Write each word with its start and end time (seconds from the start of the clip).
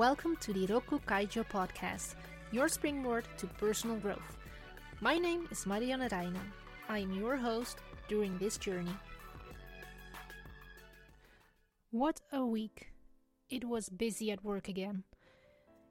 Welcome 0.00 0.36
to 0.36 0.54
the 0.54 0.66
Rokku 0.66 0.98
Kaijo 1.04 1.44
podcast, 1.44 2.14
your 2.52 2.68
springboard 2.68 3.26
to 3.36 3.46
personal 3.46 3.96
growth. 3.96 4.38
My 5.02 5.18
name 5.18 5.46
is 5.50 5.66
Marianne 5.66 6.08
Reijnen. 6.08 6.48
I 6.88 7.00
am 7.00 7.12
your 7.12 7.36
host 7.36 7.76
during 8.08 8.38
this 8.38 8.56
journey. 8.56 8.96
What 11.90 12.18
a 12.32 12.42
week! 12.46 12.94
It 13.50 13.66
was 13.66 13.90
busy 13.90 14.30
at 14.30 14.42
work 14.42 14.70
again. 14.70 15.04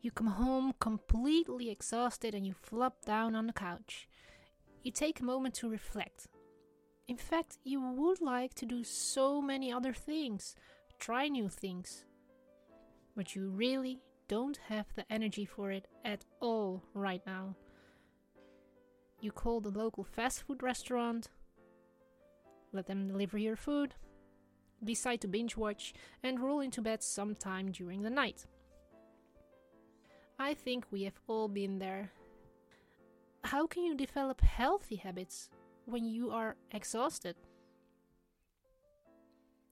You 0.00 0.12
come 0.12 0.28
home 0.28 0.72
completely 0.80 1.68
exhausted 1.68 2.34
and 2.34 2.46
you 2.46 2.54
flop 2.54 3.04
down 3.04 3.34
on 3.36 3.48
the 3.48 3.52
couch. 3.52 4.08
You 4.82 4.92
take 4.92 5.20
a 5.20 5.24
moment 5.24 5.56
to 5.56 5.68
reflect. 5.68 6.26
In 7.06 7.18
fact, 7.18 7.58
you 7.64 7.82
would 7.82 8.22
like 8.22 8.54
to 8.54 8.64
do 8.64 8.82
so 8.82 9.42
many 9.42 9.70
other 9.70 9.92
things, 9.92 10.56
try 10.98 11.28
new 11.28 11.50
things. 11.50 12.06
But 13.20 13.36
you 13.36 13.50
really 13.50 14.00
don't 14.28 14.58
have 14.70 14.86
the 14.96 15.04
energy 15.12 15.44
for 15.44 15.70
it 15.70 15.86
at 16.06 16.24
all 16.40 16.82
right 16.94 17.20
now. 17.26 17.54
You 19.20 19.30
call 19.30 19.60
the 19.60 19.68
local 19.68 20.04
fast 20.04 20.44
food 20.44 20.62
restaurant, 20.62 21.28
let 22.72 22.86
them 22.86 23.08
deliver 23.08 23.36
your 23.36 23.56
food, 23.56 23.94
decide 24.82 25.20
to 25.20 25.28
binge 25.28 25.54
watch, 25.54 25.92
and 26.22 26.40
roll 26.40 26.60
into 26.60 26.80
bed 26.80 27.02
sometime 27.02 27.72
during 27.72 28.00
the 28.00 28.08
night. 28.08 28.46
I 30.38 30.54
think 30.54 30.86
we 30.90 31.02
have 31.02 31.20
all 31.26 31.48
been 31.48 31.78
there. 31.78 32.12
How 33.44 33.66
can 33.66 33.84
you 33.84 33.94
develop 33.94 34.40
healthy 34.40 34.96
habits 34.96 35.50
when 35.84 36.06
you 36.06 36.30
are 36.30 36.56
exhausted? 36.70 37.36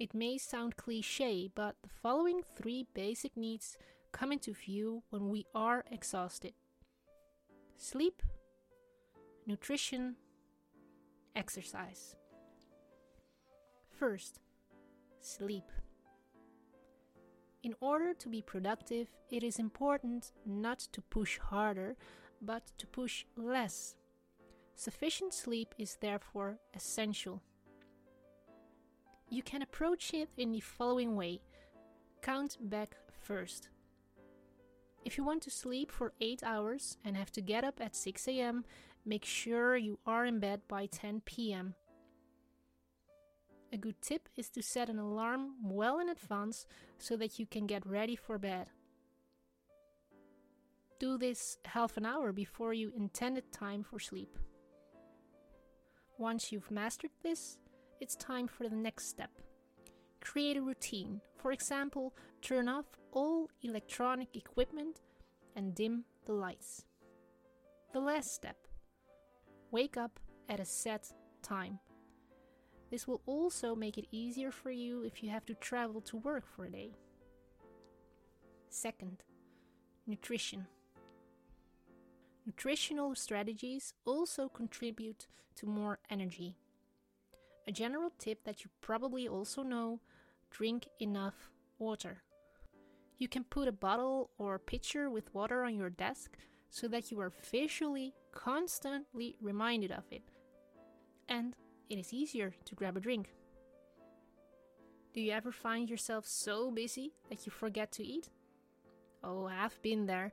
It 0.00 0.14
may 0.14 0.38
sound 0.38 0.78
cliche, 0.78 1.50
but 1.54 1.76
the 1.82 1.90
following 2.02 2.40
three 2.56 2.86
basic 2.94 3.36
needs 3.36 3.76
come 4.12 4.32
into 4.32 4.54
view 4.54 5.02
when 5.10 5.28
we 5.28 5.44
are 5.54 5.84
exhausted 5.92 6.54
sleep, 7.76 8.22
nutrition, 9.46 10.16
exercise. 11.36 12.16
First, 13.90 14.40
sleep. 15.20 15.70
In 17.62 17.74
order 17.80 18.14
to 18.14 18.28
be 18.30 18.40
productive, 18.40 19.08
it 19.30 19.42
is 19.42 19.58
important 19.58 20.32
not 20.46 20.78
to 20.92 21.02
push 21.02 21.36
harder, 21.38 21.94
but 22.40 22.72
to 22.78 22.86
push 22.86 23.26
less. 23.36 23.96
Sufficient 24.74 25.34
sleep 25.34 25.74
is 25.76 25.98
therefore 26.00 26.58
essential. 26.74 27.42
You 29.30 29.42
can 29.44 29.62
approach 29.62 30.12
it 30.12 30.28
in 30.36 30.50
the 30.50 30.60
following 30.60 31.14
way 31.14 31.40
count 32.20 32.58
back 32.60 32.96
first. 33.22 33.68
If 35.04 35.16
you 35.16 35.24
want 35.24 35.42
to 35.44 35.50
sleep 35.50 35.90
for 35.90 36.12
8 36.20 36.42
hours 36.44 36.98
and 37.04 37.16
have 37.16 37.30
to 37.32 37.40
get 37.40 37.64
up 37.64 37.80
at 37.80 37.96
6 37.96 38.28
am, 38.28 38.64
make 39.06 39.24
sure 39.24 39.76
you 39.76 39.98
are 40.04 40.26
in 40.26 40.40
bed 40.40 40.62
by 40.68 40.86
10 40.86 41.22
pm. 41.24 41.74
A 43.72 43.76
good 43.76 44.02
tip 44.02 44.28
is 44.36 44.50
to 44.50 44.62
set 44.62 44.90
an 44.90 44.98
alarm 44.98 45.54
well 45.62 46.00
in 46.00 46.08
advance 46.08 46.66
so 46.98 47.16
that 47.16 47.38
you 47.38 47.46
can 47.46 47.66
get 47.66 47.86
ready 47.86 48.16
for 48.16 48.36
bed. 48.36 48.66
Do 50.98 51.16
this 51.16 51.56
half 51.64 51.96
an 51.96 52.04
hour 52.04 52.32
before 52.32 52.74
you 52.74 52.92
intended 52.96 53.52
time 53.52 53.84
for 53.84 54.00
sleep. 54.00 54.36
Once 56.18 56.52
you've 56.52 56.70
mastered 56.70 57.12
this, 57.22 57.58
it's 58.00 58.16
time 58.16 58.48
for 58.48 58.68
the 58.68 58.76
next 58.76 59.08
step. 59.08 59.30
Create 60.20 60.56
a 60.56 60.62
routine. 60.62 61.20
For 61.36 61.52
example, 61.52 62.14
turn 62.42 62.68
off 62.68 62.86
all 63.12 63.48
electronic 63.62 64.34
equipment 64.34 65.00
and 65.56 65.74
dim 65.74 66.04
the 66.26 66.32
lights. 66.32 66.84
The 67.92 68.00
last 68.00 68.34
step 68.34 68.56
wake 69.70 69.96
up 69.96 70.18
at 70.48 70.60
a 70.60 70.64
set 70.64 71.12
time. 71.42 71.78
This 72.90 73.06
will 73.06 73.20
also 73.26 73.74
make 73.74 73.98
it 73.98 74.08
easier 74.10 74.50
for 74.50 74.70
you 74.70 75.04
if 75.04 75.22
you 75.22 75.30
have 75.30 75.46
to 75.46 75.54
travel 75.54 76.00
to 76.02 76.16
work 76.16 76.44
for 76.46 76.64
a 76.64 76.70
day. 76.70 76.92
Second, 78.68 79.22
nutrition. 80.06 80.66
Nutritional 82.46 83.14
strategies 83.14 83.94
also 84.04 84.48
contribute 84.48 85.26
to 85.56 85.66
more 85.66 85.98
energy. 86.08 86.56
A 87.70 87.72
general 87.72 88.10
tip 88.18 88.42
that 88.42 88.64
you 88.64 88.70
probably 88.80 89.28
also 89.28 89.62
know 89.62 90.00
drink 90.50 90.88
enough 90.98 91.52
water. 91.78 92.20
You 93.16 93.28
can 93.28 93.44
put 93.44 93.68
a 93.68 93.82
bottle 93.86 94.30
or 94.38 94.58
pitcher 94.58 95.08
with 95.08 95.32
water 95.32 95.62
on 95.62 95.76
your 95.76 95.88
desk 95.88 96.36
so 96.68 96.88
that 96.88 97.12
you 97.12 97.20
are 97.20 97.32
visually 97.52 98.12
constantly 98.32 99.36
reminded 99.40 99.92
of 99.92 100.02
it. 100.10 100.24
And 101.28 101.54
it 101.88 101.96
is 101.96 102.12
easier 102.12 102.52
to 102.64 102.74
grab 102.74 102.96
a 102.96 103.00
drink. 103.00 103.30
Do 105.14 105.20
you 105.20 105.30
ever 105.30 105.52
find 105.52 105.88
yourself 105.88 106.26
so 106.26 106.72
busy 106.72 107.12
that 107.28 107.46
you 107.46 107.52
forget 107.52 107.92
to 107.92 108.04
eat? 108.04 108.30
Oh, 109.22 109.46
I've 109.46 109.80
been 109.80 110.06
there, 110.06 110.32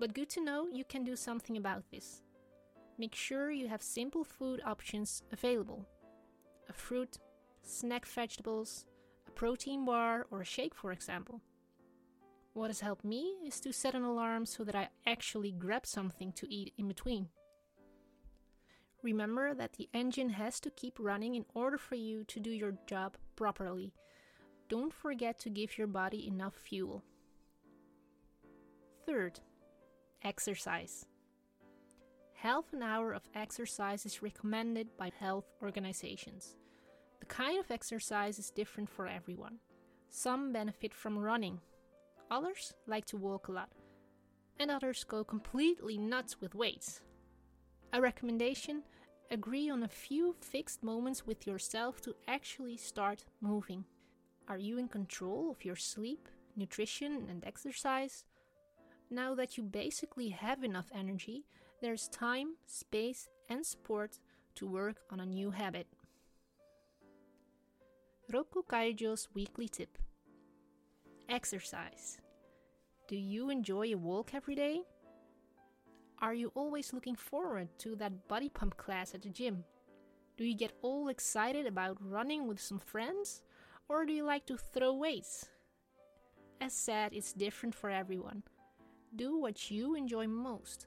but 0.00 0.12
good 0.12 0.30
to 0.30 0.42
know 0.42 0.66
you 0.66 0.82
can 0.82 1.04
do 1.04 1.14
something 1.14 1.56
about 1.56 1.84
this. 1.92 2.22
Make 2.98 3.14
sure 3.14 3.52
you 3.52 3.68
have 3.68 3.80
simple 3.80 4.24
food 4.24 4.60
options 4.66 5.22
available 5.30 5.86
fruit, 6.84 7.18
snack 7.62 8.04
vegetables, 8.04 8.84
a 9.26 9.30
protein 9.30 9.86
bar, 9.86 10.26
or 10.30 10.42
a 10.42 10.44
shake, 10.44 10.74
for 10.74 10.92
example. 10.92 11.40
What 12.52 12.68
has 12.68 12.80
helped 12.80 13.04
me 13.04 13.36
is 13.46 13.58
to 13.60 13.72
set 13.72 13.94
an 13.94 14.04
alarm 14.04 14.44
so 14.44 14.64
that 14.64 14.74
I 14.74 14.90
actually 15.06 15.50
grab 15.50 15.86
something 15.86 16.32
to 16.32 16.46
eat 16.54 16.74
in 16.76 16.86
between. 16.86 17.28
Remember 19.02 19.54
that 19.54 19.72
the 19.72 19.88
engine 19.94 20.28
has 20.30 20.60
to 20.60 20.70
keep 20.70 20.98
running 20.98 21.34
in 21.34 21.46
order 21.54 21.78
for 21.78 21.94
you 21.94 22.22
to 22.24 22.38
do 22.38 22.50
your 22.50 22.74
job 22.86 23.16
properly. 23.34 23.94
Don't 24.68 24.92
forget 24.92 25.38
to 25.40 25.50
give 25.50 25.78
your 25.78 25.86
body 25.86 26.28
enough 26.28 26.54
fuel. 26.54 27.02
Third, 29.06 29.40
exercise. 30.22 31.06
Half 32.34 32.72
an 32.74 32.82
hour 32.82 33.12
of 33.12 33.22
exercise 33.34 34.04
is 34.04 34.22
recommended 34.22 34.96
by 34.98 35.10
health 35.18 35.46
organizations. 35.62 36.56
The 37.20 37.26
kind 37.26 37.58
of 37.58 37.70
exercise 37.70 38.38
is 38.38 38.50
different 38.50 38.90
for 38.90 39.06
everyone. 39.06 39.58
Some 40.08 40.52
benefit 40.52 40.94
from 40.94 41.18
running, 41.18 41.60
others 42.30 42.74
like 42.86 43.04
to 43.06 43.16
walk 43.16 43.48
a 43.48 43.52
lot, 43.52 43.70
and 44.58 44.70
others 44.70 45.04
go 45.04 45.24
completely 45.24 45.98
nuts 45.98 46.40
with 46.40 46.54
weights. 46.54 47.00
A 47.92 48.00
recommendation 48.00 48.82
agree 49.30 49.70
on 49.70 49.82
a 49.82 49.88
few 49.88 50.34
fixed 50.40 50.82
moments 50.82 51.26
with 51.26 51.46
yourself 51.46 52.00
to 52.02 52.14
actually 52.28 52.76
start 52.76 53.24
moving. 53.40 53.84
Are 54.48 54.58
you 54.58 54.78
in 54.78 54.88
control 54.88 55.50
of 55.50 55.64
your 55.64 55.76
sleep, 55.76 56.28
nutrition, 56.56 57.26
and 57.30 57.44
exercise? 57.44 58.24
Now 59.10 59.34
that 59.34 59.56
you 59.56 59.62
basically 59.62 60.28
have 60.28 60.62
enough 60.62 60.90
energy, 60.94 61.44
there's 61.80 62.08
time, 62.08 62.56
space, 62.66 63.28
and 63.48 63.64
support 63.64 64.18
to 64.56 64.66
work 64.66 64.96
on 65.10 65.20
a 65.20 65.26
new 65.26 65.50
habit. 65.50 65.86
Rokku 68.32 68.64
Kaijo's 68.66 69.28
weekly 69.34 69.68
tip 69.68 69.98
Exercise. 71.28 72.18
Do 73.06 73.16
you 73.16 73.50
enjoy 73.50 73.92
a 73.92 73.96
walk 73.96 74.32
every 74.32 74.54
day? 74.54 74.80
Are 76.22 76.32
you 76.32 76.50
always 76.54 76.94
looking 76.94 77.16
forward 77.16 77.68
to 77.80 77.94
that 77.96 78.26
body 78.26 78.48
pump 78.48 78.78
class 78.78 79.14
at 79.14 79.20
the 79.20 79.28
gym? 79.28 79.62
Do 80.38 80.44
you 80.44 80.56
get 80.56 80.72
all 80.80 81.08
excited 81.08 81.66
about 81.66 81.98
running 82.00 82.48
with 82.48 82.58
some 82.58 82.78
friends? 82.78 83.42
Or 83.90 84.06
do 84.06 84.12
you 84.14 84.24
like 84.24 84.46
to 84.46 84.56
throw 84.56 84.94
weights? 84.94 85.44
As 86.62 86.72
said, 86.72 87.12
it's 87.12 87.34
different 87.34 87.74
for 87.74 87.90
everyone. 87.90 88.42
Do 89.14 89.38
what 89.38 89.70
you 89.70 89.96
enjoy 89.96 90.28
most. 90.28 90.86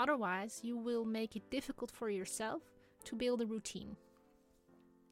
Otherwise, 0.00 0.58
you 0.64 0.76
will 0.76 1.04
make 1.04 1.36
it 1.36 1.50
difficult 1.52 1.92
for 1.92 2.10
yourself 2.10 2.62
to 3.04 3.14
build 3.14 3.42
a 3.42 3.46
routine. 3.46 3.96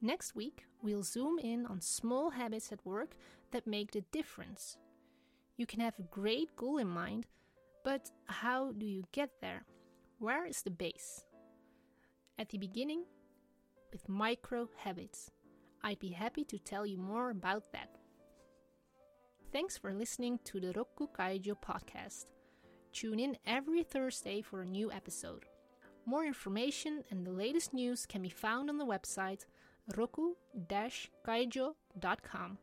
Next 0.00 0.34
week, 0.34 0.64
we'll 0.82 1.02
zoom 1.02 1.38
in 1.38 1.66
on 1.66 1.80
small 1.80 2.30
habits 2.30 2.70
at 2.72 2.84
work 2.86 3.16
that 3.50 3.66
make 3.66 3.90
the 3.90 4.02
difference. 4.12 4.78
You 5.56 5.66
can 5.66 5.80
have 5.80 5.98
a 5.98 6.02
great 6.02 6.54
goal 6.56 6.78
in 6.78 6.88
mind, 6.88 7.26
but 7.84 8.10
how 8.26 8.72
do 8.72 8.86
you 8.86 9.04
get 9.12 9.30
there? 9.40 9.64
Where 10.18 10.46
is 10.46 10.62
the 10.62 10.70
base? 10.70 11.24
At 12.38 12.50
the 12.50 12.58
beginning, 12.58 13.04
with 13.92 14.08
micro 14.08 14.68
habits. 14.76 15.30
I'd 15.82 15.98
be 15.98 16.10
happy 16.10 16.44
to 16.44 16.58
tell 16.58 16.84
you 16.86 16.98
more 16.98 17.30
about 17.30 17.72
that. 17.72 17.90
Thanks 19.52 19.78
for 19.78 19.94
listening 19.94 20.38
to 20.44 20.60
the 20.60 20.72
Rokku 20.74 21.08
Kaijo 21.16 21.54
podcast. 21.60 22.26
Tune 22.92 23.18
in 23.18 23.36
every 23.46 23.82
Thursday 23.82 24.42
for 24.42 24.62
a 24.62 24.66
new 24.66 24.92
episode. 24.92 25.46
More 26.04 26.24
information 26.24 27.04
and 27.10 27.26
the 27.26 27.32
latest 27.32 27.72
news 27.72 28.06
can 28.06 28.22
be 28.22 28.28
found 28.28 28.68
on 28.68 28.78
the 28.78 28.86
website 28.86 29.44
rokku-kaijo.com. 29.88 32.58